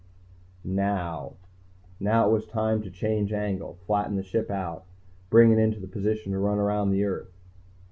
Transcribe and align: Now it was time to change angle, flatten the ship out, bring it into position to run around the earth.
Now 0.63 1.33
it 2.01 2.31
was 2.31 2.47
time 2.47 2.81
to 2.81 2.89
change 2.89 3.31
angle, 3.31 3.75
flatten 3.85 4.15
the 4.15 4.23
ship 4.23 4.49
out, 4.49 4.83
bring 5.29 5.51
it 5.51 5.59
into 5.59 5.79
position 5.85 6.31
to 6.31 6.39
run 6.39 6.57
around 6.57 6.89
the 6.89 7.03
earth. 7.03 7.37